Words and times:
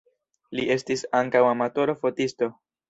Li 0.59 0.65
estis 0.77 1.05
ankaŭ 1.21 1.45
amatora 1.53 1.99
fotisto. 2.05 2.55